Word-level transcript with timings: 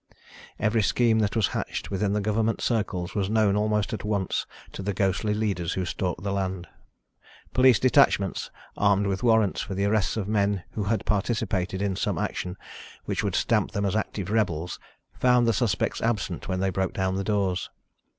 Every 0.57 0.81
scheme 0.81 1.19
that 1.19 1.35
was 1.35 1.49
hatched 1.49 1.91
within 1.91 2.13
the 2.13 2.21
government 2.21 2.59
circles 2.59 3.13
was 3.13 3.29
known 3.29 3.55
almost 3.55 3.93
at 3.93 4.03
once 4.03 4.47
to 4.71 4.81
the 4.81 4.95
ghostly 4.95 5.31
leaders 5.35 5.73
who 5.73 5.85
stalked 5.85 6.23
the 6.23 6.33
land. 6.33 6.67
Police 7.53 7.77
detachments, 7.77 8.49
armed 8.75 9.05
with 9.05 9.21
warrants 9.21 9.61
for 9.61 9.75
the 9.75 9.85
arrests 9.85 10.17
of 10.17 10.27
men 10.27 10.63
who 10.71 10.85
had 10.85 11.05
participated 11.05 11.83
in 11.83 11.95
some 11.95 12.17
action 12.17 12.57
which 13.05 13.23
would 13.23 13.35
stamp 13.35 13.73
them 13.73 13.85
as 13.85 13.95
active 13.95 14.31
rebels, 14.31 14.79
found 15.13 15.47
the 15.47 15.53
suspects 15.53 16.01
absent 16.01 16.47
when 16.47 16.61
they 16.61 16.71
broke 16.71 16.93
down 16.93 17.13
the 17.13 17.23
doors. 17.23 17.69